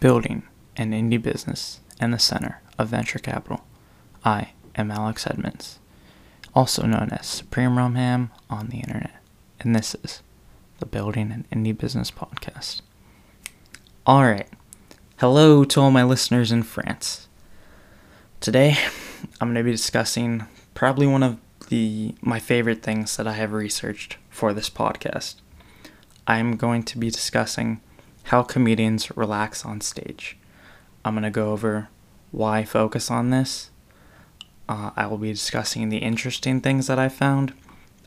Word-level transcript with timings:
building 0.00 0.44
an 0.76 0.92
indie 0.92 1.20
business 1.20 1.80
and 2.00 2.14
the 2.14 2.18
center 2.18 2.60
of 2.78 2.88
venture 2.88 3.18
capital. 3.18 3.64
I 4.24 4.52
am 4.76 4.90
Alex 4.90 5.26
Edmonds, 5.26 5.78
also 6.54 6.86
known 6.86 7.08
as 7.10 7.26
Supreme 7.26 7.70
Rumham 7.70 8.30
on 8.48 8.68
the 8.68 8.78
internet, 8.78 9.16
and 9.60 9.74
this 9.74 9.96
is 10.04 10.22
the 10.78 10.86
Building 10.86 11.32
an 11.32 11.46
Indie 11.52 11.76
Business 11.76 12.10
podcast. 12.10 12.82
All 14.06 14.22
right, 14.22 14.48
hello 15.16 15.64
to 15.64 15.80
all 15.80 15.90
my 15.90 16.04
listeners 16.04 16.52
in 16.52 16.62
France. 16.62 17.26
Today, 18.40 18.76
I'm 19.40 19.48
going 19.48 19.56
to 19.56 19.64
be 19.64 19.72
discussing 19.72 20.46
probably 20.74 21.08
one 21.08 21.24
of 21.24 21.38
the 21.68 22.14
my 22.20 22.38
favorite 22.38 22.82
things 22.82 23.16
that 23.16 23.26
I 23.26 23.32
have 23.32 23.52
researched 23.52 24.16
for 24.30 24.52
this 24.52 24.70
podcast. 24.70 25.36
I'm 26.26 26.56
going 26.56 26.84
to 26.84 26.98
be 26.98 27.10
discussing 27.10 27.80
how 28.28 28.42
comedians 28.42 29.16
relax 29.16 29.64
on 29.64 29.80
stage. 29.80 30.36
I'm 31.04 31.14
going 31.14 31.24
to 31.24 31.30
go 31.30 31.52
over 31.52 31.88
why 32.30 32.64
focus 32.64 33.10
on 33.10 33.30
this. 33.30 33.70
Uh, 34.68 34.90
I 34.96 35.06
will 35.06 35.16
be 35.16 35.32
discussing 35.32 35.88
the 35.88 35.98
interesting 35.98 36.60
things 36.60 36.88
that 36.88 36.98
I 36.98 37.08
found, 37.08 37.54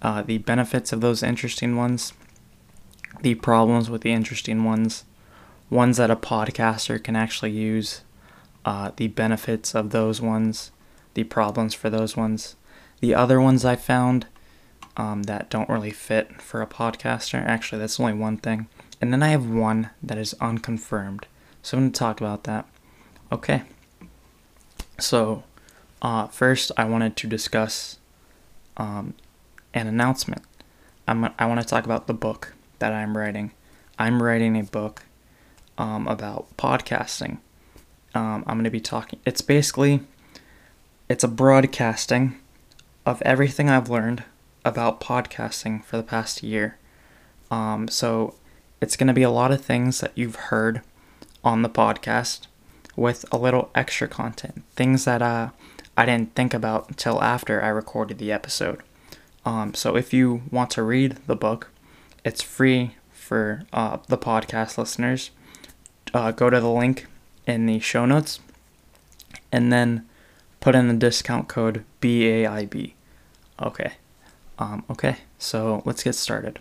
uh, 0.04 0.22
the 0.22 0.38
benefits 0.38 0.94
of 0.94 1.02
those 1.02 1.24
interesting 1.24 1.76
ones, 1.76 2.14
the 3.22 3.34
problems 3.36 3.90
with 3.90 4.02
the 4.02 4.12
interesting 4.12 4.64
ones, 4.64 5.06
ones 5.72 5.98
that 5.98 6.12
a 6.12 6.16
podcaster 6.16 7.04
can 7.04 7.16
actually 7.16 7.52
use, 7.52 8.02
uh, 8.64 8.92
the 8.96 9.08
benefits 9.08 9.74
of 9.74 9.90
those 9.90 10.22
ones, 10.22 10.72
the 11.16 11.24
problems 11.24 11.74
for 11.74 11.90
those 11.90 12.16
ones. 12.16 12.56
The 13.00 13.16
other 13.16 13.42
ones 13.42 13.66
I 13.66 13.76
found 13.76 14.28
um, 14.98 15.24
that 15.24 15.50
don't 15.50 15.70
really 15.70 15.90
fit 15.90 16.40
for 16.44 16.62
a 16.62 16.68
podcaster, 16.68 17.44
actually, 17.44 17.80
that's 17.80 18.00
only 18.00 18.14
one 18.14 18.38
thing. 18.38 18.68
And 19.02 19.12
then 19.12 19.24
I 19.24 19.30
have 19.30 19.50
one 19.50 19.90
that 20.04 20.18
is 20.18 20.36
unconfirmed. 20.40 21.26
So 21.64 21.78
I'm 21.78 21.84
going 21.84 21.92
to 21.92 22.00
talk 22.00 22.22
about 22.22 22.44
that. 22.44 22.68
Okay. 23.32 23.64
So, 25.00 25.44
uh, 26.02 26.28
first, 26.28 26.72
I 26.78 26.86
wanted 26.86 27.16
to 27.18 27.28
discuss 27.28 27.98
um, 28.78 29.16
an 29.74 29.88
announcement. 29.88 30.44
I'm, 31.08 31.34
I 31.40 31.46
want 31.48 31.60
to 31.60 31.68
talk 31.68 31.86
about 31.86 32.06
the 32.06 32.14
book 32.14 32.54
that 32.80 32.94
I'm 32.94 33.18
writing. 33.18 33.52
I'm 33.98 34.22
writing 34.22 34.58
a 34.58 34.64
book 34.64 35.04
um, 35.78 36.08
about 36.08 36.56
podcasting. 36.58 37.40
Um, 38.14 38.44
I'm 38.46 38.56
going 38.56 38.66
to 38.66 38.70
be 38.70 38.80
talking. 38.80 39.20
It's 39.26 39.42
basically, 39.42 40.02
it's 41.10 41.24
a 41.24 41.28
broadcasting 41.28 42.38
of 43.06 43.22
everything 43.24 43.70
I've 43.70 43.90
learned 43.90 44.24
about 44.64 45.02
podcasting 45.02 45.84
for 45.84 45.98
the 45.98 46.04
past 46.04 46.44
year. 46.44 46.78
Um, 47.50 47.88
so 47.88 48.36
it's 48.82 48.98
going 48.98 49.08
to 49.08 49.14
be 49.14 49.22
a 49.22 49.30
lot 49.30 49.52
of 49.52 49.64
things 49.64 50.00
that 50.02 50.12
you've 50.16 50.36
heard 50.36 50.82
on 51.44 51.62
the 51.62 51.70
podcast 51.70 52.48
with 52.96 53.26
a 53.32 53.38
little 53.38 53.70
extra 53.74 54.08
content, 54.08 54.64
things 54.76 55.06
that 55.06 55.22
uh, 55.22 55.52
I 55.96 56.06
didn't 56.06 56.36
think 56.36 56.54
about 56.54 56.90
until 56.90 57.22
after 57.22 57.62
I 57.62 57.68
recorded 57.68 58.18
the 58.18 58.32
episode. 58.32 58.82
Um, 59.46 59.74
so 59.74 59.96
if 59.96 60.14
you 60.14 60.42
want 60.52 60.72
to 60.72 60.84
read 60.84 61.18
the 61.28 61.36
book, 61.36 61.70
it's 62.26 62.42
free 62.42 62.96
for 63.12 63.64
uh, 63.72 63.98
the 64.08 64.18
podcast 64.18 64.78
listeners. 64.78 65.32
Uh, 66.14 66.32
go 66.32 66.50
to 66.50 66.60
the 66.60 66.70
link 66.70 67.08
in 67.48 67.66
the 67.66 67.80
show 67.80 68.06
notes 68.06 68.40
and 69.52 69.72
then 69.72 70.08
put 70.60 70.76
in 70.76 70.88
the 70.88 70.94
discount 70.94 71.48
code 71.48 71.86
BAIB. 72.02 72.94
Okay. 73.62 73.94
Um, 74.60 74.84
okay, 74.92 75.18
so 75.40 75.82
let's 75.86 76.04
get 76.04 76.14
started. 76.14 76.60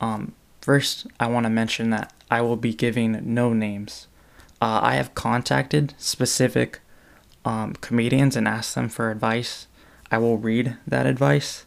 Um, 0.00 0.34
First, 0.62 1.08
I 1.18 1.26
want 1.26 1.44
to 1.44 1.50
mention 1.50 1.90
that 1.90 2.12
I 2.30 2.40
will 2.40 2.56
be 2.56 2.72
giving 2.72 3.20
no 3.34 3.52
names. 3.52 4.06
Uh, 4.60 4.78
I 4.80 4.94
have 4.94 5.12
contacted 5.12 5.92
specific 5.98 6.78
um, 7.44 7.74
comedians 7.80 8.36
and 8.36 8.46
asked 8.46 8.76
them 8.76 8.88
for 8.88 9.10
advice. 9.10 9.66
I 10.12 10.18
will 10.18 10.38
read 10.38 10.76
that 10.86 11.04
advice, 11.04 11.66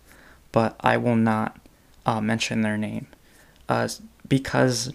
but 0.54 0.78
I 0.80 0.96
will 0.96 1.18
not 1.18 1.60
uh, 2.06 2.22
mention 2.22 2.62
their 2.62 2.78
name 2.78 3.08
uh, 3.68 3.90
because 4.30 4.94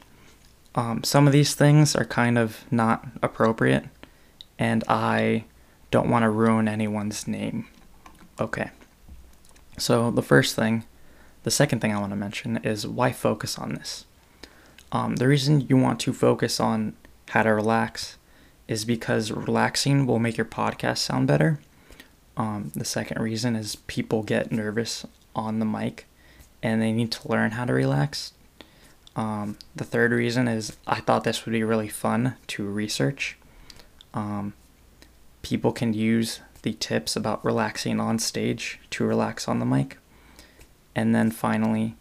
um, 0.74 1.04
some 1.04 1.26
of 1.26 1.34
these 1.34 1.54
things 1.54 1.94
are 1.94 2.06
kind 2.06 2.38
of 2.38 2.64
not 2.70 3.06
appropriate, 3.22 3.84
and 4.58 4.82
I 4.88 5.44
don't 5.90 6.08
want 6.08 6.22
to 6.22 6.30
ruin 6.30 6.68
anyone's 6.68 7.28
name. 7.28 7.66
Okay. 8.40 8.70
So, 9.76 10.10
the 10.10 10.22
first 10.22 10.56
thing 10.56 10.84
the 11.42 11.50
second 11.50 11.80
thing 11.80 11.94
I 11.94 12.00
want 12.00 12.10
to 12.12 12.16
mention 12.16 12.58
is 12.58 12.86
why 12.86 13.12
focus 13.12 13.58
on 13.58 13.74
this. 13.74 14.04
Um, 14.92 15.16
the 15.16 15.28
reason 15.28 15.62
you 15.62 15.76
want 15.76 16.00
to 16.00 16.12
focus 16.12 16.60
on 16.60 16.94
how 17.30 17.44
to 17.44 17.54
relax 17.54 18.18
is 18.66 18.84
because 18.84 19.30
relaxing 19.30 20.06
will 20.06 20.18
make 20.18 20.36
your 20.36 20.44
podcast 20.44 20.98
sound 20.98 21.26
better. 21.26 21.60
Um, 22.36 22.72
the 22.74 22.84
second 22.84 23.20
reason 23.20 23.56
is 23.56 23.76
people 23.76 24.22
get 24.22 24.52
nervous 24.52 25.06
on 25.34 25.58
the 25.58 25.64
mic 25.64 26.06
and 26.62 26.80
they 26.80 26.92
need 26.92 27.10
to 27.12 27.28
learn 27.28 27.52
how 27.52 27.64
to 27.64 27.72
relax. 27.72 28.32
Um, 29.16 29.58
the 29.74 29.84
third 29.84 30.12
reason 30.12 30.48
is 30.48 30.76
I 30.86 31.00
thought 31.00 31.24
this 31.24 31.44
would 31.44 31.52
be 31.52 31.64
really 31.64 31.88
fun 31.88 32.36
to 32.48 32.64
research. 32.64 33.36
Um, 34.14 34.54
people 35.42 35.72
can 35.72 35.94
use 35.94 36.40
the 36.62 36.74
tips 36.74 37.16
about 37.16 37.44
relaxing 37.44 38.00
on 38.00 38.18
stage 38.18 38.78
to 38.90 39.04
relax 39.04 39.48
on 39.48 39.58
the 39.58 39.66
mic. 39.66 39.98
And 40.94 41.14
then 41.14 41.30
finally, 41.30 41.94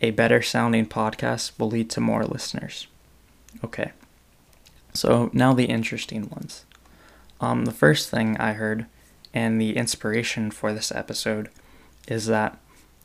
a 0.00 0.10
better 0.10 0.42
sounding 0.42 0.86
podcast 0.86 1.58
will 1.58 1.68
lead 1.68 1.90
to 1.90 2.00
more 2.00 2.24
listeners. 2.24 2.86
Okay. 3.64 3.92
So 4.92 5.30
now 5.32 5.52
the 5.52 5.64
interesting 5.64 6.28
ones. 6.28 6.64
Um, 7.40 7.64
the 7.64 7.72
first 7.72 8.08
thing 8.10 8.36
I 8.38 8.52
heard 8.52 8.86
and 9.34 9.60
the 9.60 9.76
inspiration 9.76 10.50
for 10.50 10.72
this 10.72 10.90
episode 10.90 11.50
is 12.08 12.26
that 12.26 12.58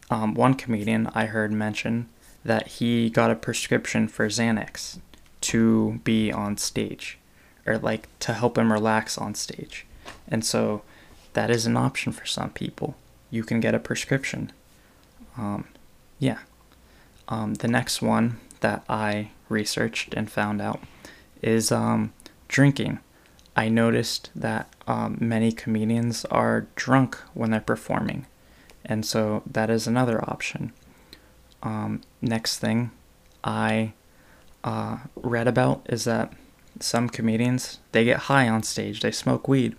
um, 0.10 0.34
one 0.34 0.54
comedian 0.54 1.08
I 1.14 1.26
heard 1.26 1.52
mention 1.52 2.08
that 2.44 2.68
he 2.68 3.10
got 3.10 3.32
a 3.32 3.36
prescription 3.36 4.08
for 4.08 4.28
Xanax 4.28 5.00
to 5.42 6.00
be 6.04 6.32
on 6.32 6.58
stage 6.58 7.18
or 7.66 7.78
like 7.78 8.08
to 8.20 8.34
help 8.34 8.58
him 8.58 8.72
relax 8.72 9.18
on 9.18 9.36
stage. 9.36 9.86
And 10.28 10.46
so 10.46 10.82
that 11.34 11.50
is 11.50 11.66
an 11.66 11.78
option 11.78 12.12
for 12.12 12.26
some 12.26 12.50
people. 12.52 12.96
You 13.30 13.44
can 13.44 13.60
get 13.60 13.76
a 13.76 13.80
prescription 13.80 14.52
um, 15.38 15.68
yeah. 16.20 16.40
Um, 17.28 17.56
the 17.56 17.68
next 17.68 18.02
one 18.02 18.40
that 18.60 18.84
I 18.90 19.32
researched 19.50 20.14
and 20.14 20.30
found 20.30 20.62
out 20.62 20.82
is 21.42 21.72
um, 21.72 22.14
drinking. 22.48 23.00
I 23.56 23.70
noticed 23.70 24.30
that 24.36 24.74
um, 24.88 25.18
many 25.20 25.52
comedians 25.52 26.26
are 26.26 26.68
drunk 26.76 27.18
when 27.34 27.52
they're 27.52 27.60
performing, 27.60 28.28
and 28.86 29.06
so 29.06 29.44
that 29.46 29.70
is 29.70 29.88
another 29.88 30.24
option. 30.30 30.74
Um, 31.64 32.02
next 32.22 32.60
thing 32.60 32.92
I 33.44 33.94
uh, 34.64 34.98
read 35.16 35.48
about 35.48 35.86
is 35.90 36.06
that 36.06 36.34
some 36.80 37.10
comedians 37.10 37.80
they 37.92 38.04
get 38.06 38.18
high 38.22 38.48
on 38.48 38.64
stage, 38.64 39.02
they 39.02 39.12
smoke 39.12 39.48
weed, 39.48 39.76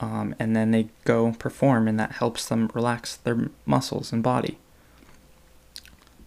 um, 0.00 0.34
and 0.38 0.56
then 0.56 0.70
they 0.70 0.88
go 1.04 1.32
perform, 1.32 1.86
and 1.86 1.98
that 2.00 2.12
helps 2.12 2.48
them 2.48 2.70
relax 2.74 3.16
their 3.16 3.50
muscles 3.66 4.12
and 4.12 4.22
body. 4.22 4.58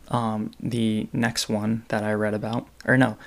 Um, 0.09 0.51
the 0.59 1.07
next 1.13 1.49
one 1.49 1.85
that 1.87 2.03
I 2.03 2.13
read 2.13 2.33
about, 2.33 2.67
or 2.85 2.97
no, 2.97 3.17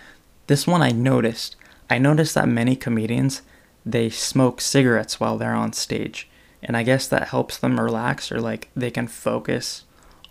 this 0.47 0.67
one 0.67 0.83
I 0.83 0.91
noticed. 0.91 1.57
I 1.89 1.99
noticed 1.99 2.35
that 2.35 2.49
many 2.49 2.77
comedians 2.77 3.43
they 3.85 4.11
smoke 4.11 4.61
cigarettes 4.61 5.21
while 5.21 5.39
they're 5.39 5.55
on 5.55 5.73
stage, 5.73 6.29
and 6.63 6.77
I 6.77 6.83
guess 6.83 7.07
that 7.07 7.29
helps 7.29 7.57
them 7.57 7.81
relax 7.81 8.33
or 8.33 8.41
like 8.41 8.69
they 8.75 8.91
can 8.91 9.07
focus 9.07 9.85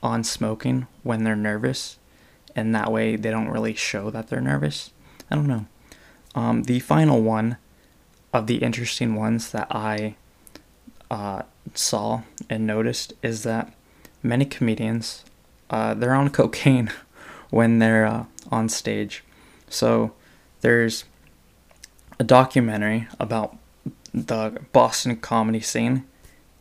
on 0.04 0.24
smoking 0.24 0.88
when 1.04 1.24
they're 1.24 1.36
nervous, 1.36 1.98
and 2.56 2.76
that 2.76 2.92
way 2.92 3.16
they 3.16 3.32
don't 3.32 3.50
really 3.50 3.74
show 3.74 4.10
that 4.12 4.28
they're 4.28 4.42
nervous. 4.42 4.92
I 5.32 5.36
don't 5.36 5.48
know. 5.48 5.66
Um, 6.36 6.64
the 6.64 6.80
final 6.80 7.22
one 7.22 7.58
of 8.34 8.48
the 8.48 8.58
interesting 8.58 9.16
ones 9.16 9.52
that 9.52 9.68
I 9.72 10.16
uh, 11.10 11.44
saw 11.74 12.24
and 12.50 12.68
noticed 12.68 13.14
is 13.24 13.44
that 13.44 13.74
many 14.22 14.44
comedians 14.44 15.24
uh, 15.70 15.94
they're 15.94 16.14
on 16.14 16.30
cocaine 16.30 16.92
when 17.50 17.80
they're 17.80 18.06
uh, 18.06 18.26
on 18.52 18.70
stage. 18.70 19.24
So 19.70 20.14
there's 20.62 21.06
a 22.20 22.24
documentary 22.24 23.08
about 23.20 23.58
the 24.14 24.62
Boston 24.72 25.18
comedy 25.18 25.60
scene, 25.60 26.06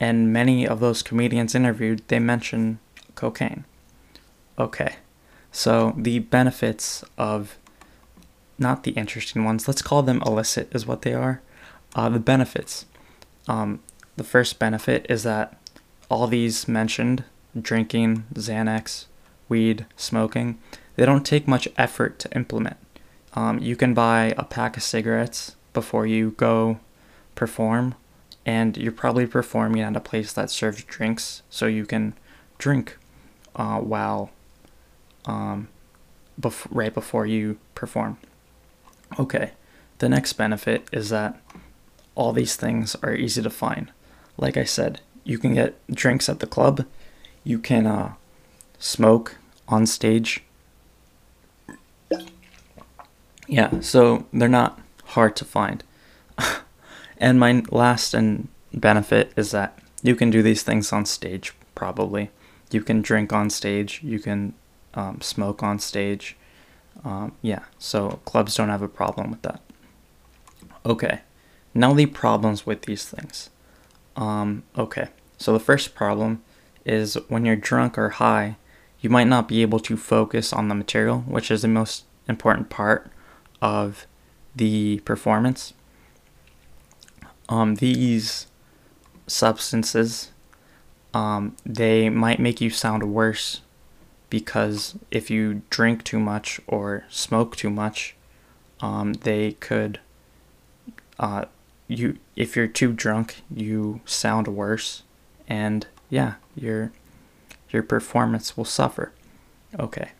and 0.00 0.32
many 0.32 0.66
of 0.66 0.80
those 0.80 1.02
comedians 1.02 1.54
interviewed 1.54 2.02
they 2.08 2.18
mention 2.18 2.80
cocaine. 3.14 3.64
Okay, 4.58 4.96
so 5.52 5.94
the 5.96 6.18
benefits 6.20 7.04
of 7.16 7.56
not 8.58 8.84
the 8.84 8.92
interesting 8.92 9.44
ones, 9.44 9.66
let's 9.66 9.82
call 9.82 10.02
them 10.02 10.22
illicit, 10.24 10.68
is 10.74 10.86
what 10.86 11.02
they 11.02 11.14
are. 11.14 11.40
Uh, 11.94 12.08
the 12.08 12.18
benefits. 12.18 12.86
Um, 13.48 13.80
the 14.16 14.24
first 14.24 14.58
benefit 14.58 15.06
is 15.08 15.22
that 15.24 15.60
all 16.08 16.26
these 16.26 16.68
mentioned 16.68 17.24
drinking, 17.60 18.24
Xanax, 18.34 19.06
weed, 19.48 19.86
smoking, 19.96 20.58
they 20.96 21.06
don't 21.06 21.26
take 21.26 21.48
much 21.48 21.68
effort 21.76 22.18
to 22.20 22.36
implement. 22.36 22.76
Um, 23.34 23.58
you 23.58 23.76
can 23.76 23.94
buy 23.94 24.34
a 24.38 24.44
pack 24.44 24.76
of 24.76 24.82
cigarettes 24.82 25.56
before 25.72 26.06
you 26.06 26.32
go 26.32 26.78
perform, 27.34 27.94
and 28.46 28.76
you're 28.76 28.92
probably 28.92 29.26
performing 29.26 29.82
at 29.82 29.96
a 29.96 30.00
place 30.00 30.32
that 30.32 30.50
serves 30.50 30.84
drinks, 30.84 31.42
so 31.50 31.66
you 31.66 31.84
can 31.84 32.14
drink 32.58 32.96
uh, 33.56 33.80
while 33.80 34.30
um, 35.26 35.68
bef- 36.40 36.66
right 36.70 36.94
before 36.94 37.26
you 37.26 37.58
perform. 37.74 38.18
Okay, 39.18 39.52
the 39.98 40.08
next 40.08 40.34
benefit 40.34 40.88
is 40.92 41.10
that 41.10 41.40
all 42.14 42.32
these 42.32 42.56
things 42.56 42.96
are 43.02 43.14
easy 43.14 43.42
to 43.42 43.50
find. 43.50 43.90
Like 44.36 44.56
I 44.56 44.64
said, 44.64 45.00
you 45.24 45.38
can 45.38 45.54
get 45.54 45.74
drinks 45.88 46.28
at 46.28 46.40
the 46.40 46.46
club, 46.46 46.84
you 47.44 47.58
can 47.58 47.86
uh, 47.86 48.14
smoke 48.78 49.36
on 49.68 49.86
stage. 49.86 50.42
Yeah, 53.46 53.80
so 53.80 54.26
they're 54.32 54.48
not 54.48 54.80
hard 55.04 55.36
to 55.36 55.44
find. 55.44 55.84
and 57.18 57.38
my 57.38 57.62
last 57.70 58.14
and 58.14 58.48
benefit 58.72 59.32
is 59.36 59.50
that 59.50 59.78
you 60.02 60.16
can 60.16 60.30
do 60.30 60.42
these 60.42 60.62
things 60.62 60.92
on 60.92 61.04
stage, 61.04 61.52
probably. 61.74 62.30
You 62.70 62.82
can 62.82 63.02
drink 63.02 63.32
on 63.32 63.50
stage, 63.50 64.00
you 64.02 64.18
can 64.18 64.54
um, 64.94 65.20
smoke 65.20 65.62
on 65.62 65.78
stage. 65.78 66.36
Um, 67.04 67.32
yeah, 67.42 67.64
so 67.78 68.20
clubs 68.24 68.56
don't 68.56 68.70
have 68.70 68.82
a 68.82 68.88
problem 68.88 69.30
with 69.30 69.42
that. 69.42 69.60
Okay, 70.86 71.20
now 71.74 71.92
the 71.92 72.06
problems 72.06 72.64
with 72.64 72.82
these 72.82 73.04
things. 73.06 73.50
Um, 74.16 74.62
okay, 74.76 75.08
so 75.38 75.52
the 75.52 75.60
first 75.60 75.94
problem 75.94 76.42
is 76.84 77.14
when 77.28 77.44
you're 77.44 77.56
drunk 77.56 77.96
or 77.96 78.10
high, 78.10 78.56
you 79.00 79.10
might 79.10 79.26
not 79.26 79.48
be 79.48 79.62
able 79.62 79.80
to 79.80 79.96
focus 79.96 80.52
on 80.52 80.68
the 80.68 80.74
material, 80.74 81.20
which 81.20 81.50
is 81.50 81.62
the 81.62 81.68
most 81.68 82.04
important 82.28 82.70
part 82.70 83.10
of 83.60 84.06
the 84.54 85.00
performance. 85.00 85.74
Um, 87.48 87.76
these 87.76 88.46
substances, 89.26 90.30
um, 91.12 91.56
they 91.64 92.08
might 92.08 92.40
make 92.40 92.60
you 92.60 92.70
sound 92.70 93.12
worse 93.12 93.60
because 94.30 94.96
if 95.10 95.30
you 95.30 95.62
drink 95.70 96.02
too 96.04 96.18
much 96.18 96.60
or 96.66 97.04
smoke 97.08 97.56
too 97.56 97.70
much, 97.70 98.16
um, 98.80 99.12
they 99.12 99.52
could. 99.52 100.00
Uh, 101.18 101.44
you 101.86 102.18
if 102.34 102.56
you're 102.56 102.66
too 102.66 102.92
drunk, 102.92 103.42
you 103.54 104.00
sound 104.04 104.48
worse, 104.48 105.02
and 105.46 105.86
yeah, 106.14 106.34
your 106.54 106.92
your 107.70 107.82
performance 107.82 108.56
will 108.56 108.64
suffer. 108.64 109.10
Okay, 109.80 110.12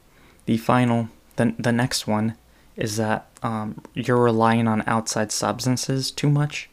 the 0.47 0.57
final 0.57 1.09
the 1.37 1.55
the 1.57 1.71
next 1.71 2.09
one 2.09 2.35
is 2.75 2.97
that 2.97 3.29
um, 3.45 3.81
you're 3.95 4.21
relying 4.21 4.67
on 4.67 4.83
outside 4.89 5.31
substances 5.31 6.11
too 6.11 6.29
much, 6.29 6.69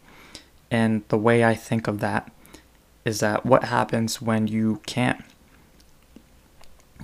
and 0.71 1.03
the 1.09 1.19
way 1.19 1.43
I 1.43 1.53
think 1.53 1.87
of 1.87 1.99
that 1.99 2.31
is 3.05 3.19
that 3.19 3.45
what 3.45 3.65
happens 3.65 4.23
when 4.23 4.47
you 4.47 4.81
can't 4.87 5.23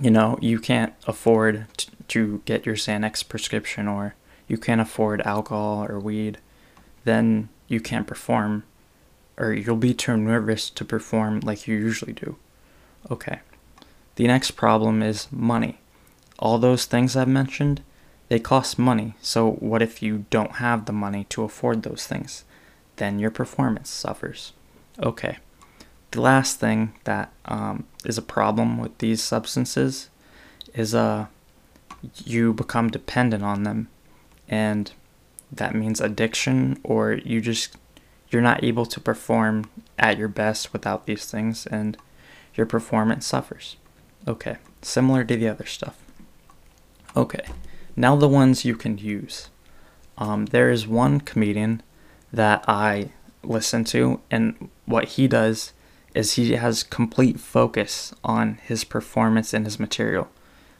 you 0.00 0.10
know, 0.10 0.38
you 0.40 0.58
can't 0.58 0.94
afford 1.06 1.66
t- 1.76 1.90
to 2.08 2.42
get 2.46 2.66
your 2.66 2.76
Xanax 2.76 3.28
prescription 3.28 3.86
or 3.86 4.14
you 4.48 4.56
can't 4.56 4.80
afford 4.80 5.20
alcohol 5.22 5.86
or 5.88 6.00
weed, 6.00 6.38
then 7.04 7.48
you 7.68 7.80
can't 7.80 8.06
perform 8.06 8.64
or 9.38 9.52
you'll 9.52 9.76
be 9.76 9.94
too 9.94 10.16
nervous 10.16 10.68
to 10.70 10.84
perform 10.84 11.40
like 11.40 11.66
you 11.66 11.76
usually 11.76 12.12
do. 12.12 12.36
Okay. 13.10 13.40
The 14.16 14.26
next 14.26 14.52
problem 14.52 15.02
is 15.02 15.28
money. 15.30 15.78
All 16.38 16.58
those 16.58 16.84
things 16.84 17.16
I've 17.16 17.28
mentioned, 17.28 17.82
they 18.28 18.38
cost 18.38 18.78
money. 18.78 19.14
So 19.22 19.52
what 19.52 19.80
if 19.80 20.02
you 20.02 20.26
don't 20.28 20.56
have 20.56 20.84
the 20.84 20.92
money 20.92 21.24
to 21.30 21.44
afford 21.44 21.82
those 21.82 22.06
things? 22.06 22.44
Then 22.96 23.18
your 23.18 23.30
performance 23.30 23.88
suffers. 23.88 24.52
Okay 25.00 25.38
the 26.10 26.20
last 26.20 26.58
thing 26.58 26.94
that 27.04 27.32
um, 27.44 27.84
is 28.04 28.18
a 28.18 28.22
problem 28.22 28.78
with 28.78 28.96
these 28.98 29.22
substances 29.22 30.08
is 30.74 30.94
uh, 30.94 31.26
you 32.24 32.52
become 32.52 32.88
dependent 32.88 33.42
on 33.42 33.64
them, 33.64 33.88
and 34.48 34.92
that 35.52 35.74
means 35.74 36.00
addiction, 36.00 36.78
or 36.82 37.12
you 37.12 37.40
just 37.40 37.76
you're 38.30 38.42
not 38.42 38.62
able 38.62 38.86
to 38.86 39.00
perform 39.00 39.70
at 39.98 40.18
your 40.18 40.28
best 40.28 40.72
without 40.72 41.06
these 41.06 41.30
things, 41.30 41.66
and 41.66 41.96
your 42.54 42.66
performance 42.66 43.26
suffers. 43.26 43.76
Okay, 44.26 44.56
similar 44.82 45.24
to 45.24 45.36
the 45.36 45.48
other 45.48 45.66
stuff. 45.66 45.96
Okay, 47.16 47.46
now 47.96 48.16
the 48.16 48.28
ones 48.28 48.64
you 48.64 48.76
can 48.76 48.98
use. 48.98 49.48
Um, 50.18 50.46
there 50.46 50.70
is 50.70 50.86
one 50.86 51.20
comedian 51.20 51.82
that 52.32 52.64
I 52.68 53.10
listen 53.42 53.84
to, 53.84 54.20
and 54.30 54.68
what 54.84 55.04
he 55.10 55.28
does 55.28 55.72
is 56.14 56.34
he 56.34 56.52
has 56.52 56.82
complete 56.82 57.38
focus 57.38 58.12
on 58.24 58.58
his 58.64 58.84
performance 58.84 59.54
and 59.54 59.64
his 59.64 59.78
material. 59.78 60.28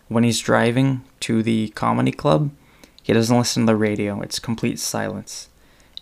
When 0.09 0.25
he's 0.25 0.41
driving 0.41 1.05
to 1.21 1.43
the 1.43 1.69
comedy 1.71 2.13
club, 2.13 2.51
he 3.03 3.13
doesn't 3.13 3.37
listen 3.37 3.63
to 3.63 3.73
the 3.73 3.77
radio, 3.77 4.21
it's 4.21 4.39
complete 4.39 4.79
silence. 4.79 5.49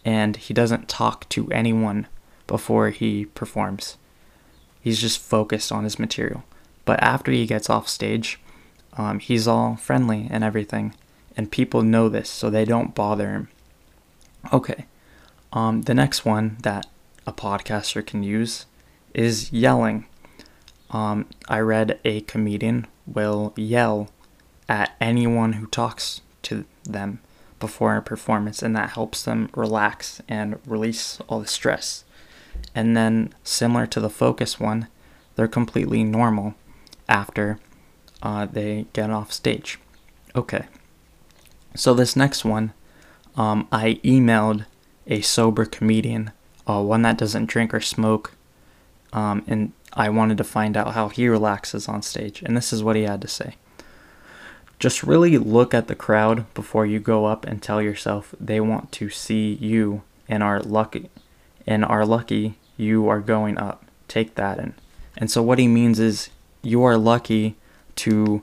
And 0.07 0.37
he 0.37 0.55
doesn't 0.55 0.89
talk 0.89 1.29
to 1.31 1.51
anyone 1.51 2.07
before 2.47 2.91
he 2.91 3.25
performs. 3.25 3.99
He's 4.81 5.01
just 5.01 5.19
focused 5.19 5.73
on 5.73 5.83
his 5.83 5.99
material. 5.99 6.45
But 6.85 7.03
after 7.03 7.33
he 7.33 7.45
gets 7.45 7.69
off 7.69 7.89
stage, 7.89 8.39
um, 8.97 9.19
he's 9.19 9.49
all 9.49 9.75
friendly 9.75 10.29
and 10.31 10.45
everything. 10.45 10.95
And 11.37 11.51
people 11.51 11.83
know 11.83 12.09
this, 12.09 12.31
so 12.31 12.49
they 12.49 12.65
don't 12.65 12.95
bother 12.95 13.31
him. 13.31 13.49
Okay. 14.53 14.87
Um, 15.53 15.83
the 15.83 15.95
next 15.95 16.25
one 16.25 16.59
that 16.63 16.87
a 17.27 17.33
podcaster 17.33 18.07
can 18.07 18.23
use 18.23 18.67
is 19.13 19.53
yelling. 19.53 20.07
Um, 20.91 21.27
I 21.49 21.59
read 21.59 21.99
a 22.05 22.21
comedian 22.21 22.87
will 23.07 23.53
yell 23.57 24.11
at 24.69 24.95
anyone 25.01 25.55
who 25.55 25.67
talks 25.67 26.21
to 26.43 26.65
them 26.85 27.19
before 27.59 27.97
a 27.97 28.03
performance, 28.03 28.63
and 28.63 28.77
that 28.77 28.91
helps 28.91 29.23
them 29.23 29.49
relax 29.55 30.21
and 30.29 30.59
release 30.67 31.21
all 31.29 31.41
the 31.41 31.47
stress. 31.47 32.05
And 32.75 32.97
then, 32.97 33.33
similar 33.43 33.87
to 33.87 34.01
the 34.01 34.11
focus 34.11 34.59
one, 34.61 34.89
they're 35.35 35.49
completely 35.49 36.05
normal 36.05 36.55
after 37.09 37.59
uh, 38.23 38.47
they 38.47 38.87
get 38.93 39.11
off 39.11 39.33
stage. 39.33 39.79
Okay. 40.35 40.67
So, 41.75 41.95
this 41.95 42.17
next 42.17 42.45
one, 42.45 42.73
um, 43.37 43.69
I 43.71 44.01
emailed 44.05 44.65
a 45.07 45.21
sober 45.21 45.65
comedian, 45.65 46.33
uh, 46.67 46.83
one 46.83 47.03
that 47.03 47.19
doesn't 47.19 47.47
drink 47.47 47.73
or 47.75 47.81
smoke, 47.81 48.33
um, 49.13 49.45
and 49.47 49.73
I 49.93 50.09
wanted 50.09 50.39
to 50.39 50.45
find 50.45 50.77
out 50.77 50.95
how 50.95 51.09
he 51.09 51.29
relaxes 51.29 51.89
on 51.89 52.03
stage. 52.03 52.43
And 52.43 52.57
this 52.57 52.73
is 52.73 52.83
what 52.83 52.97
he 52.97 53.03
had 53.03 53.23
to 53.23 53.29
say. 53.29 53.57
Just 54.79 55.03
really 55.03 55.39
look 55.39 55.73
at 55.73 55.89
the 55.89 55.95
crowd 55.95 56.53
before 56.55 56.85
you 56.85 57.01
go 57.01 57.25
up 57.25 57.47
and 57.47 57.63
tell 57.63 57.81
yourself 57.81 58.35
they 58.39 58.61
want 58.61 58.93
to 58.93 59.09
see 59.09 59.55
you 59.55 60.03
and 60.29 60.43
are 60.43 60.61
lucky 60.61 61.11
and 61.67 61.85
are 61.85 62.05
lucky 62.05 62.59
you 62.77 63.09
are 63.09 63.21
going 63.21 63.59
up. 63.59 63.85
Take 64.09 64.35
that 64.35 64.59
in. 64.59 64.75
And 65.17 65.31
so 65.31 65.43
what 65.43 65.59
he 65.59 65.67
means 65.67 65.99
is 65.99 66.29
you 66.63 66.83
are 66.85 66.99
lucky 66.99 67.57
to 67.97 68.43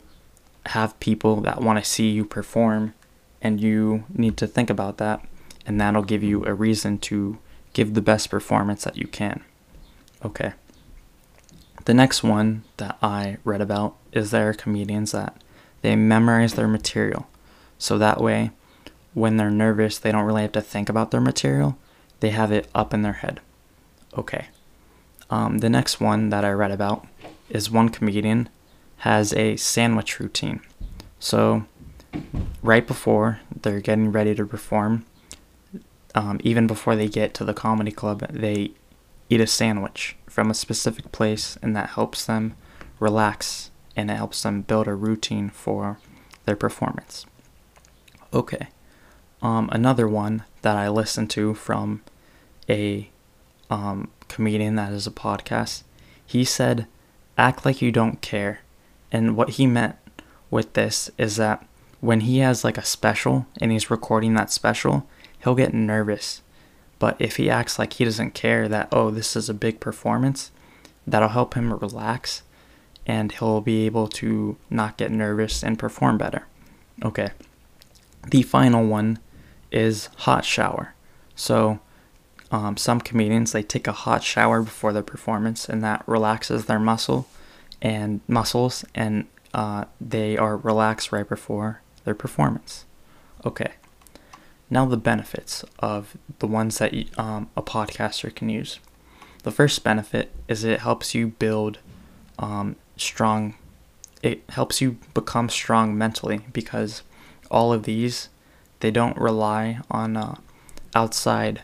have 0.67 0.99
people 0.99 1.41
that 1.41 1.61
want 1.61 1.77
to 1.77 1.89
see 1.89 2.09
you 2.09 2.25
perform 2.25 2.93
and 3.41 3.61
you 3.61 4.05
need 4.09 4.37
to 4.37 4.47
think 4.47 4.69
about 4.69 4.97
that 4.97 5.23
and 5.65 5.79
that'll 5.79 6.03
give 6.03 6.23
you 6.23 6.45
a 6.45 6.53
reason 6.53 6.97
to 6.97 7.37
give 7.73 7.93
the 7.93 8.01
best 8.01 8.29
performance 8.29 8.83
that 8.83 8.97
you 8.97 9.07
can. 9.07 9.43
Okay. 10.23 10.53
The 11.85 11.93
next 11.93 12.23
one 12.23 12.63
that 12.77 12.97
I 13.01 13.37
read 13.43 13.61
about 13.61 13.95
is 14.13 14.31
there 14.31 14.49
are 14.49 14.53
comedians 14.53 15.11
that 15.11 15.35
they 15.83 15.95
memorize 15.95 16.53
their 16.53 16.67
material. 16.67 17.27
So 17.77 17.97
that 17.97 18.19
way, 18.19 18.51
when 19.13 19.37
they're 19.37 19.51
nervous, 19.51 19.99
they 19.99 20.11
don't 20.11 20.25
really 20.25 20.41
have 20.41 20.53
to 20.53 20.61
think 20.61 20.89
about 20.89 21.11
their 21.11 21.21
material. 21.21 21.77
They 22.21 22.29
have 22.29 22.51
it 22.51 22.69
up 22.73 22.93
in 22.93 23.01
their 23.03 23.13
head. 23.13 23.41
Okay. 24.17 24.47
Um, 25.29 25.59
the 25.59 25.69
next 25.69 25.99
one 25.99 26.29
that 26.29 26.45
I 26.45 26.51
read 26.51 26.71
about 26.71 27.05
is 27.49 27.69
one 27.69 27.89
comedian 27.89 28.49
has 28.99 29.33
a 29.33 29.57
sandwich 29.57 30.19
routine. 30.19 30.61
So, 31.19 31.65
right 32.61 32.87
before 32.87 33.41
they're 33.61 33.81
getting 33.81 34.11
ready 34.11 34.33
to 34.35 34.45
perform, 34.45 35.05
um, 36.15 36.39
even 36.43 36.65
before 36.65 36.95
they 36.95 37.09
get 37.09 37.33
to 37.35 37.43
the 37.43 37.53
comedy 37.53 37.91
club, 37.91 38.25
they 38.29 38.71
eat 39.29 39.41
a 39.41 39.47
sandwich 39.47 40.15
from 40.27 40.49
a 40.49 40.53
specific 40.53 41.11
place, 41.11 41.57
and 41.61 41.75
that 41.75 41.89
helps 41.91 42.23
them 42.25 42.55
relax 42.99 43.71
and 43.95 44.09
it 44.09 44.15
helps 44.15 44.43
them 44.43 44.62
build 44.62 44.88
a 44.88 44.95
routine 44.95 45.50
for 45.50 46.00
their 46.45 46.55
performance. 46.55 47.25
Okay. 48.33 48.67
Um, 49.41 49.69
another 49.71 50.07
one 50.07 50.43
that 50.62 50.77
I 50.77 50.89
listened 50.89 51.29
to 51.31 51.53
from 51.53 52.01
a 52.69 53.09
um, 53.69 54.09
comedian 54.27 54.75
that 54.75 54.93
is 54.93 55.05
a 55.05 55.12
podcast, 55.12 55.83
he 56.25 56.43
said, 56.43 56.88
act 57.38 57.65
like 57.65 57.81
you 57.81 57.91
don't 57.91 58.21
care. 58.21 58.62
And 59.12 59.35
what 59.35 59.51
he 59.51 59.67
meant 59.67 59.95
with 60.50 60.73
this 60.73 61.12
is 61.17 61.35
that 61.35 61.65
when 62.00 62.21
he 62.21 62.39
has 62.39 62.63
like 62.63 62.77
a 62.77 62.85
special 62.85 63.45
and 63.62 63.71
he's 63.71 63.91
recording 63.91 64.33
that 64.33 64.51
special, 64.51 65.07
he'll 65.43 65.55
get 65.55 65.73
nervous. 65.73 66.41
But 67.00 67.15
if 67.19 67.35
he 67.35 67.50
acts 67.50 67.77
like 67.77 67.93
he 67.93 68.05
doesn't 68.05 68.33
care 68.33 68.67
that, 68.67 68.88
oh, 68.91 69.12
this 69.12 69.35
is 69.35 69.50
a 69.50 69.53
big 69.53 69.79
performance, 69.79 70.51
that'll 71.05 71.29
help 71.29 71.53
him 71.53 71.73
relax 71.73 72.43
and 73.05 73.31
he'll 73.33 73.62
be 73.62 73.86
able 73.86 74.07
to 74.07 74.57
not 74.69 74.98
get 74.98 75.12
nervous 75.12 75.63
and 75.63 75.77
perform 75.77 76.17
better. 76.17 76.48
Okay. 77.03 77.31
The 78.29 78.43
final 78.43 78.86
one 78.86 79.19
is 79.72 80.10
hot 80.17 80.45
shower. 80.45 80.93
So, 81.36 81.79
um, 82.51 82.77
some 82.77 83.01
comedians 83.01 83.51
they 83.51 83.63
take 83.63 83.88
a 83.88 83.91
hot 83.91 84.24
shower 84.24 84.62
before 84.62 84.93
their 84.93 85.03
performance, 85.03 85.67
and 85.67 85.83
that 85.83 86.03
relaxes 86.07 86.65
their 86.65 86.79
muscle 86.79 87.27
and 87.81 88.22
muscles, 88.27 88.86
and 88.93 89.27
uh, 89.53 89.86
they 90.00 90.38
are 90.38 90.55
relaxed 90.55 91.12
right 91.12 91.27
before 91.27 91.81
their 92.05 92.15
performance. 92.15 92.86
Okay. 93.45 93.74
Now 94.69 94.86
the 94.86 94.98
benefits 94.98 95.65
of 95.79 96.15
the 96.39 96.48
ones 96.48 96.77
that 96.77 96.93
um, 97.17 97.50
a 97.57 97.62
podcaster 97.62 98.33
can 98.33 98.50
use. 98.50 98.79
The 99.43 99.51
first 99.51 99.83
benefit 99.83 100.31
is 100.48 100.63
it 100.63 100.79
helps 100.79 101.13
you 101.13 101.27
build 101.27 101.79
um, 102.39 102.77
strong. 102.97 103.55
It 104.21 104.43
helps 104.50 104.81
you 104.81 104.97
become 105.13 105.50
strong 105.50 105.97
mentally 105.97 106.41
because 106.53 107.03
all 107.51 107.73
of 107.73 107.83
these 107.83 108.29
they 108.79 108.91
don't 108.91 109.17
rely 109.17 109.79
on 109.89 110.17
uh, 110.17 110.35
outside 110.93 111.62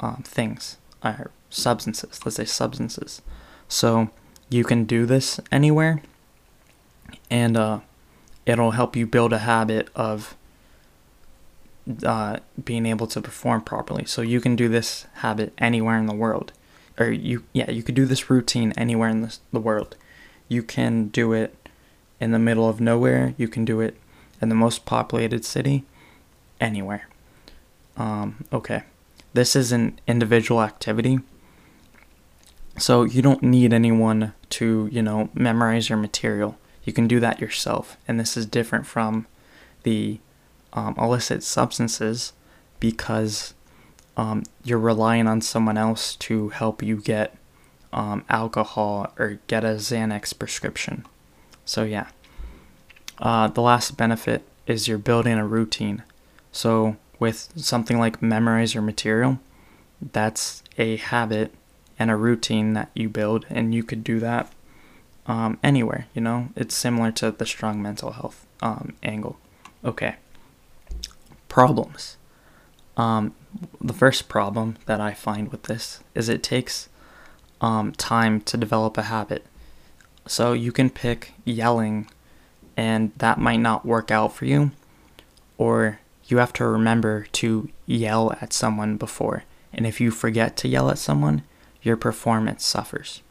um, 0.00 0.22
things 0.24 0.78
or 1.04 1.30
substances. 1.50 2.20
Let's 2.24 2.36
say 2.36 2.46
substances. 2.46 3.20
So 3.68 4.10
you 4.48 4.64
can 4.64 4.84
do 4.84 5.06
this 5.06 5.38
anywhere, 5.52 6.02
and 7.30 7.56
uh, 7.56 7.80
it'll 8.46 8.72
help 8.72 8.96
you 8.96 9.06
build 9.06 9.32
a 9.32 9.38
habit 9.40 9.88
of 9.94 10.34
uh, 12.04 12.38
being 12.62 12.86
able 12.86 13.06
to 13.08 13.20
perform 13.20 13.62
properly. 13.62 14.04
So 14.06 14.22
you 14.22 14.40
can 14.40 14.56
do 14.56 14.68
this 14.68 15.06
habit 15.16 15.52
anywhere 15.58 15.98
in 15.98 16.06
the 16.06 16.14
world, 16.14 16.52
or 16.98 17.10
you 17.10 17.44
yeah 17.52 17.70
you 17.70 17.82
could 17.82 17.94
do 17.94 18.06
this 18.06 18.30
routine 18.30 18.72
anywhere 18.78 19.08
in 19.08 19.20
the 19.22 19.36
the 19.52 19.60
world. 19.60 19.96
You 20.50 20.64
can 20.64 21.06
do 21.08 21.32
it 21.32 21.54
in 22.18 22.32
the 22.32 22.38
middle 22.40 22.68
of 22.68 22.80
nowhere. 22.80 23.34
You 23.38 23.46
can 23.46 23.64
do 23.64 23.80
it 23.80 23.96
in 24.42 24.48
the 24.48 24.56
most 24.56 24.84
populated 24.84 25.44
city, 25.44 25.84
anywhere. 26.60 27.08
Um, 27.96 28.44
okay, 28.52 28.82
this 29.32 29.54
is 29.54 29.70
an 29.70 30.00
individual 30.08 30.60
activity. 30.60 31.20
So 32.78 33.04
you 33.04 33.22
don't 33.22 33.44
need 33.44 33.72
anyone 33.72 34.34
to, 34.50 34.88
you 34.90 35.02
know, 35.02 35.28
memorize 35.34 35.88
your 35.88 35.98
material. 35.98 36.58
You 36.82 36.92
can 36.92 37.06
do 37.06 37.20
that 37.20 37.40
yourself. 37.40 37.96
And 38.08 38.18
this 38.18 38.36
is 38.36 38.44
different 38.44 38.86
from 38.86 39.28
the 39.84 40.18
um, 40.72 40.96
illicit 40.98 41.44
substances 41.44 42.32
because 42.80 43.54
um, 44.16 44.42
you're 44.64 44.78
relying 44.80 45.28
on 45.28 45.42
someone 45.42 45.78
else 45.78 46.16
to 46.16 46.48
help 46.48 46.82
you 46.82 46.96
get 46.96 47.36
um, 47.92 48.24
alcohol 48.28 49.12
or 49.18 49.38
get 49.46 49.64
a 49.64 49.74
Xanax 49.74 50.36
prescription. 50.38 51.04
So, 51.64 51.84
yeah. 51.84 52.08
Uh, 53.18 53.48
the 53.48 53.60
last 53.60 53.96
benefit 53.96 54.42
is 54.66 54.88
you're 54.88 54.98
building 54.98 55.38
a 55.38 55.46
routine. 55.46 56.02
So, 56.52 56.96
with 57.18 57.52
something 57.56 57.98
like 57.98 58.22
memorize 58.22 58.74
your 58.74 58.82
material, 58.82 59.38
that's 60.00 60.62
a 60.78 60.96
habit 60.96 61.52
and 61.98 62.10
a 62.10 62.16
routine 62.16 62.72
that 62.72 62.90
you 62.94 63.08
build, 63.08 63.44
and 63.50 63.74
you 63.74 63.82
could 63.84 64.02
do 64.02 64.18
that 64.20 64.50
um, 65.26 65.58
anywhere. 65.62 66.06
You 66.14 66.22
know, 66.22 66.48
it's 66.56 66.74
similar 66.74 67.12
to 67.12 67.30
the 67.30 67.44
strong 67.44 67.82
mental 67.82 68.12
health 68.12 68.46
um, 68.62 68.94
angle. 69.02 69.38
Okay. 69.84 70.16
Problems. 71.48 72.16
Um, 72.96 73.34
the 73.80 73.92
first 73.92 74.28
problem 74.28 74.76
that 74.86 75.00
I 75.00 75.12
find 75.12 75.50
with 75.50 75.64
this 75.64 76.00
is 76.14 76.28
it 76.28 76.42
takes 76.42 76.88
um, 77.60 77.92
time 77.92 78.40
to 78.42 78.56
develop 78.56 78.96
a 78.98 79.02
habit. 79.02 79.46
So 80.26 80.52
you 80.52 80.72
can 80.72 80.90
pick 80.90 81.32
yelling, 81.44 82.08
and 82.76 83.12
that 83.16 83.38
might 83.38 83.60
not 83.60 83.86
work 83.86 84.10
out 84.10 84.32
for 84.32 84.44
you, 84.44 84.70
or 85.58 86.00
you 86.26 86.38
have 86.38 86.52
to 86.54 86.66
remember 86.66 87.26
to 87.32 87.68
yell 87.86 88.32
at 88.40 88.52
someone 88.52 88.96
before. 88.96 89.44
And 89.72 89.86
if 89.86 90.00
you 90.00 90.10
forget 90.10 90.56
to 90.58 90.68
yell 90.68 90.90
at 90.90 90.98
someone, 90.98 91.42
your 91.82 91.96
performance 91.96 92.64
suffers. 92.64 93.22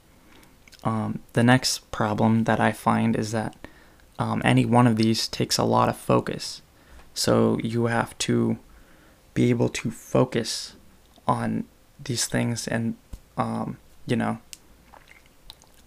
Um, 0.83 1.19
the 1.33 1.43
next 1.43 1.89
problem 1.91 2.45
that 2.45 2.59
I 2.59 2.71
find 2.71 3.15
is 3.15 3.31
that 3.31 3.55
um, 4.17 4.41
any 4.43 4.65
one 4.65 4.87
of 4.87 4.95
these 4.95 5.27
takes 5.27 5.57
a 5.57 5.63
lot 5.63 5.89
of 5.89 5.97
focus. 5.97 6.61
So 7.13 7.59
you 7.63 7.85
have 7.85 8.17
to 8.19 8.57
be 9.33 9.49
able 9.49 9.69
to 9.69 9.91
focus 9.91 10.75
on 11.27 11.65
these 12.03 12.25
things 12.25 12.67
and, 12.67 12.95
um, 13.37 13.77
you 14.09 14.17
know, 14.17 14.39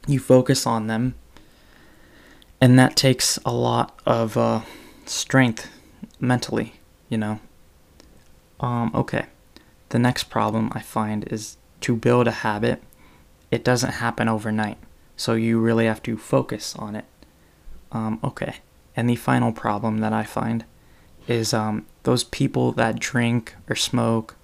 you 0.07 0.19
focus 0.19 0.67
on 0.67 0.87
them. 0.87 1.15
And 2.61 2.79
that 2.79 2.97
takes 2.97 3.39
a 3.45 3.53
lot 3.53 4.01
of 4.07 4.37
uh, 4.37 4.61
strength 5.05 5.69
mentally, 6.21 6.75
you 7.09 7.19
know. 7.19 7.41
Um, 8.61 8.93
okay. 8.95 9.27
The 9.89 9.99
next 9.99 10.25
problem 10.25 10.71
I 10.73 10.81
find 10.81 11.31
is 11.33 11.57
to 11.81 11.97
build 11.97 12.29
a 12.29 12.31
habit, 12.47 12.83
it 13.51 13.65
doesn't 13.65 13.95
happen 13.95 14.29
overnight. 14.29 14.79
So 15.17 15.35
you 15.35 15.59
really 15.59 15.87
have 15.87 16.03
to 16.05 16.17
focus 16.17 16.75
on 16.77 16.97
it. 16.97 17.05
Um, 17.91 18.19
okay. 18.25 18.57
And 18.97 19.11
the 19.11 19.17
final 19.17 19.53
problem 19.53 19.99
that 19.99 20.13
I 20.13 20.25
find 20.25 20.65
is 21.27 21.53
um, 21.53 21.87
those 22.05 22.25
people 22.25 22.73
that 22.73 22.99
drink 22.99 23.55
or 23.69 23.77
smoke, 23.77 24.37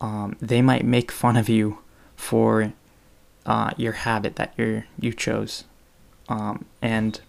um, 0.00 0.36
they 0.40 0.62
might 0.62 0.84
make 0.84 1.10
fun 1.10 1.36
of 1.36 1.48
you 1.48 1.78
for 2.16 2.72
uh, 3.48 3.72
your 3.76 3.92
habit 3.92 4.36
that 4.36 4.54
you 4.56 4.84
you 5.00 5.12
chose, 5.12 5.64
um, 6.28 6.66
and 6.80 7.20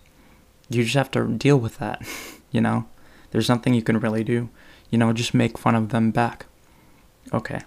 you 0.70 0.84
just 0.84 0.96
have 0.96 1.10
to 1.12 1.28
deal 1.28 1.58
with 1.58 1.80
that. 1.80 2.08
you 2.52 2.62
know, 2.62 2.88
there's 3.32 3.50
nothing 3.50 3.74
you 3.74 3.82
can 3.82 4.00
really 4.00 4.24
do. 4.24 4.50
You 4.92 5.00
know, 5.00 5.12
just 5.14 5.34
make 5.34 5.58
fun 5.58 5.74
of 5.74 5.90
them 5.90 6.12
back. 6.12 6.46
Okay 7.34 7.62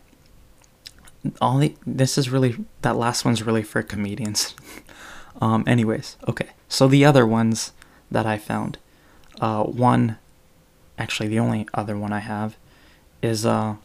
all 1.40 1.58
the 1.58 1.74
this 1.86 2.18
is 2.18 2.30
really 2.30 2.56
that 2.82 2.96
last 2.96 3.24
one's 3.24 3.42
really 3.42 3.62
for 3.62 3.82
comedians. 3.82 4.54
um, 5.40 5.64
anyways, 5.66 6.16
okay. 6.28 6.50
So 6.68 6.88
the 6.88 7.04
other 7.04 7.26
ones 7.26 7.72
that 8.10 8.26
I 8.26 8.38
found, 8.38 8.78
uh, 9.40 9.64
one, 9.64 10.18
actually 10.98 11.28
the 11.28 11.38
only 11.38 11.68
other 11.74 11.96
one 11.96 12.12
I 12.12 12.20
have, 12.20 12.56
is 13.22 13.46
uh, 13.46 13.76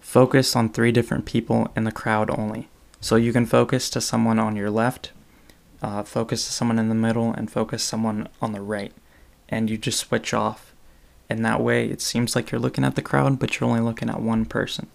focus 0.00 0.54
on 0.54 0.68
three 0.68 0.92
different 0.92 1.24
people 1.24 1.70
in 1.76 1.84
the 1.84 1.92
crowd 1.92 2.30
only. 2.30 2.68
So 3.02 3.16
you 3.16 3.32
can 3.32 3.46
focus 3.46 3.90
to 3.90 4.00
someone 4.00 4.38
on 4.38 4.54
your 4.54 4.70
left, 4.70 5.10
uh, 5.82 6.04
focus 6.04 6.46
to 6.46 6.52
someone 6.52 6.78
in 6.78 6.88
the 6.88 6.94
middle, 6.94 7.32
and 7.32 7.50
focus 7.50 7.82
someone 7.82 8.28
on 8.40 8.52
the 8.52 8.60
right, 8.60 8.92
and 9.48 9.68
you 9.68 9.76
just 9.76 9.98
switch 9.98 10.32
off. 10.32 10.72
And 11.28 11.44
that 11.44 11.60
way, 11.60 11.88
it 11.88 12.00
seems 12.00 12.36
like 12.36 12.52
you're 12.52 12.60
looking 12.60 12.84
at 12.84 12.94
the 12.94 13.02
crowd, 13.02 13.40
but 13.40 13.58
you're 13.58 13.68
only 13.68 13.80
looking 13.80 14.08
at 14.08 14.20
one 14.20 14.44
person. 14.44 14.86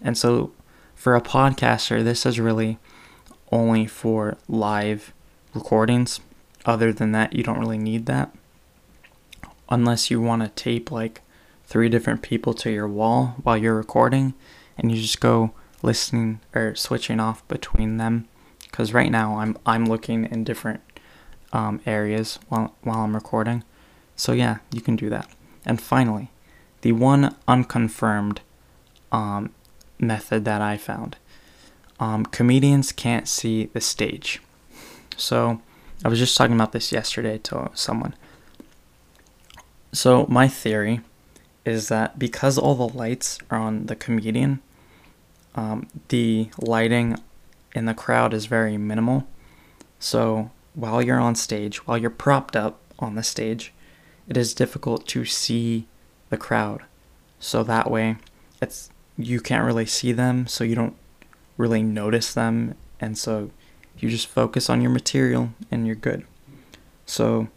And 0.00 0.16
so 0.16 0.52
for 0.94 1.14
a 1.14 1.20
podcaster, 1.20 2.02
this 2.02 2.24
is 2.24 2.40
really 2.40 2.78
only 3.52 3.86
for 3.86 4.38
live 4.48 5.12
recordings. 5.52 6.20
Other 6.64 6.94
than 6.94 7.12
that, 7.12 7.34
you 7.34 7.42
don't 7.42 7.60
really 7.60 7.78
need 7.78 8.06
that. 8.06 8.34
Unless 9.68 10.10
you 10.10 10.18
want 10.18 10.42
to 10.42 10.48
tape 10.48 10.90
like 10.90 11.20
three 11.64 11.90
different 11.90 12.22
people 12.22 12.54
to 12.54 12.70
your 12.70 12.88
wall 12.88 13.36
while 13.42 13.58
you're 13.58 13.76
recording 13.76 14.32
and 14.78 14.90
you 14.90 15.00
just 15.00 15.20
go 15.20 15.52
listening 15.82 16.40
or 16.54 16.74
switching 16.74 17.20
off 17.20 17.46
between 17.48 17.96
them. 17.96 18.28
Because 18.62 18.94
right 18.94 19.10
now 19.10 19.38
I'm 19.38 19.58
I'm 19.66 19.86
looking 19.86 20.24
in 20.24 20.44
different 20.44 20.80
um, 21.52 21.80
areas 21.86 22.38
while 22.48 22.74
while 22.82 23.00
I'm 23.00 23.14
recording. 23.14 23.64
So 24.16 24.32
yeah, 24.32 24.58
you 24.72 24.80
can 24.80 24.96
do 24.96 25.10
that. 25.10 25.28
And 25.64 25.80
finally, 25.80 26.30
the 26.82 26.92
one 26.92 27.34
unconfirmed 27.46 28.40
um, 29.12 29.52
method 29.98 30.44
that 30.44 30.62
I 30.62 30.76
found. 30.76 31.16
Um, 31.98 32.24
comedians 32.24 32.92
can't 32.92 33.28
see 33.28 33.66
the 33.66 33.80
stage. 33.80 34.40
So, 35.16 35.60
I 36.02 36.08
was 36.08 36.18
just 36.18 36.36
talking 36.36 36.54
about 36.54 36.72
this 36.72 36.92
yesterday 36.92 37.38
to 37.38 37.70
someone. 37.74 38.14
So, 39.92 40.26
my 40.28 40.48
theory 40.48 41.00
is 41.66 41.88
that 41.88 42.18
because 42.18 42.56
all 42.56 42.74
the 42.74 42.88
lights 42.88 43.38
are 43.50 43.58
on 43.58 43.86
the 43.86 43.96
comedian, 43.96 44.60
um, 45.54 45.88
the 46.08 46.50
lighting 46.58 47.18
in 47.74 47.84
the 47.86 47.94
crowd 47.94 48.34
is 48.34 48.46
very 48.46 48.76
minimal. 48.76 49.26
So, 49.98 50.50
while 50.74 51.02
you're 51.02 51.20
on 51.20 51.34
stage, 51.34 51.86
while 51.86 51.98
you're 51.98 52.10
propped 52.10 52.56
up 52.56 52.80
on 52.98 53.14
the 53.14 53.22
stage, 53.22 53.72
it 54.28 54.36
is 54.36 54.54
difficult 54.54 55.06
to 55.08 55.24
see 55.24 55.86
the 56.30 56.36
crowd. 56.36 56.82
So 57.38 57.62
that 57.64 57.90
way, 57.90 58.16
it's 58.62 58.90
you 59.18 59.40
can't 59.40 59.64
really 59.64 59.86
see 59.86 60.12
them, 60.12 60.46
so 60.46 60.64
you 60.64 60.74
don't 60.74 60.96
really 61.56 61.82
notice 61.82 62.32
them, 62.32 62.74
and 63.00 63.18
so 63.18 63.50
you 63.98 64.08
just 64.08 64.28
focus 64.28 64.70
on 64.70 64.80
your 64.80 64.90
material 64.90 65.50
and 65.70 65.86
you're 65.86 65.96
good. 65.96 66.24
So 67.04 67.48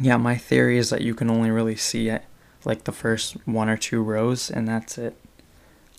yeah, 0.00 0.16
my 0.16 0.36
theory 0.36 0.78
is 0.78 0.90
that 0.90 1.02
you 1.02 1.14
can 1.14 1.30
only 1.30 1.50
really 1.50 1.76
see 1.76 2.08
it 2.08 2.24
like 2.64 2.84
the 2.84 2.92
first 2.92 3.36
one 3.46 3.68
or 3.68 3.76
two 3.76 4.02
rows, 4.02 4.50
and 4.50 4.68
that's 4.68 4.98
it. 4.98 5.16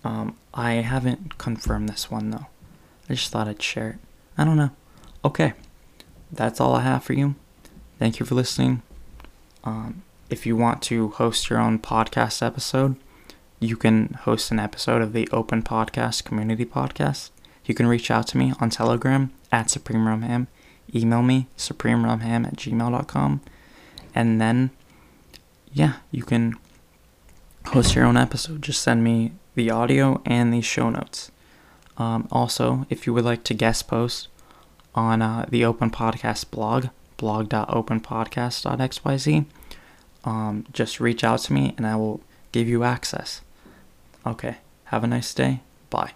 Um, 0.03 0.35
I 0.53 0.73
haven't 0.73 1.37
confirmed 1.37 1.89
this 1.89 2.09
one 2.09 2.31
though. 2.31 2.47
I 3.09 3.13
just 3.13 3.31
thought 3.31 3.47
I'd 3.47 3.61
share 3.61 3.89
it. 3.91 3.95
I 4.37 4.43
don't 4.43 4.57
know. 4.57 4.71
Okay, 5.23 5.53
that's 6.31 6.59
all 6.59 6.75
I 6.75 6.81
have 6.81 7.03
for 7.03 7.13
you. 7.13 7.35
Thank 7.99 8.19
you 8.19 8.25
for 8.25 8.35
listening. 8.35 8.81
Um, 9.63 10.01
if 10.29 10.45
you 10.45 10.55
want 10.55 10.81
to 10.83 11.09
host 11.09 11.49
your 11.49 11.59
own 11.59 11.77
podcast 11.77 12.41
episode, 12.41 12.95
you 13.59 13.77
can 13.77 14.13
host 14.21 14.49
an 14.49 14.59
episode 14.59 15.01
of 15.01 15.13
the 15.13 15.29
Open 15.31 15.61
Podcast 15.61 16.23
Community 16.23 16.65
Podcast. 16.65 17.29
You 17.65 17.75
can 17.75 17.85
reach 17.85 18.09
out 18.09 18.27
to 18.27 18.37
me 18.37 18.53
on 18.59 18.71
Telegram 18.71 19.31
at 19.51 19.69
Supreme 19.69 20.05
Rumham. 20.05 20.47
Email 20.95 21.21
me, 21.21 21.47
supremerumham 21.57 22.47
at 22.47 22.55
gmail.com. 22.55 23.41
And 24.15 24.41
then, 24.41 24.71
yeah, 25.71 25.97
you 26.09 26.23
can 26.23 26.55
host 27.67 27.93
your 27.93 28.05
own 28.05 28.17
episode. 28.17 28.61
Just 28.61 28.81
send 28.81 29.03
me 29.03 29.33
the 29.55 29.69
audio 29.69 30.21
and 30.25 30.53
the 30.53 30.61
show 30.61 30.89
notes. 30.89 31.31
Um, 31.97 32.27
also, 32.31 32.85
if 32.89 33.05
you 33.05 33.13
would 33.13 33.25
like 33.25 33.43
to 33.45 33.53
guest 33.53 33.87
post 33.87 34.27
on 34.95 35.21
uh, 35.21 35.45
the 35.49 35.63
Open 35.65 35.91
Podcast 35.91 36.49
blog, 36.51 36.87
blog.openpodcast.xyz, 37.17 39.45
um, 40.23 40.67
just 40.71 40.99
reach 40.99 41.23
out 41.23 41.39
to 41.41 41.51
me 41.53 41.73
and 41.77 41.87
I 41.87 41.95
will 41.95 42.21
give 42.51 42.67
you 42.67 42.83
access. 42.83 43.41
Okay, 44.25 44.57
have 44.85 45.03
a 45.03 45.07
nice 45.07 45.31
day. 45.33 45.61
Bye. 45.89 46.13